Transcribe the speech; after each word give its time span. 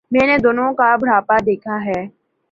میں 0.11 0.25
نے 0.27 0.37
دونوں 0.37 0.69
کا 0.73 0.95
بڑھاپا 1.01 1.37
دیکھا 1.45 1.75
ہے۔ 1.85 1.99